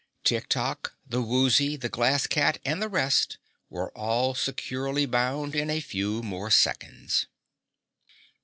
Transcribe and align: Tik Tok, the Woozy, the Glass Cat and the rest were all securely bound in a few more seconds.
Tik 0.23 0.49
Tok, 0.49 0.95
the 1.05 1.21
Woozy, 1.21 1.75
the 1.75 1.87
Glass 1.87 2.25
Cat 2.25 2.57
and 2.65 2.81
the 2.81 2.89
rest 2.89 3.37
were 3.69 3.91
all 3.95 4.33
securely 4.33 5.05
bound 5.05 5.53
in 5.55 5.69
a 5.69 5.79
few 5.79 6.23
more 6.23 6.49
seconds. 6.49 7.27